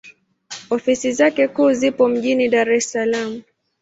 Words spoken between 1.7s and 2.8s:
zipo mjini Dar